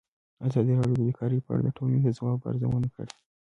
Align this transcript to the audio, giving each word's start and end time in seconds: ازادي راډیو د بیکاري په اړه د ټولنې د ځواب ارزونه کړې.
ازادي 0.47 0.73
راډیو 0.79 0.95
د 0.99 1.01
بیکاري 1.07 1.39
په 1.45 1.49
اړه 1.53 1.61
د 1.65 1.69
ټولنې 1.77 1.99
د 2.03 2.07
ځواب 2.17 2.39
ارزونه 2.49 2.87
کړې. 2.95 3.13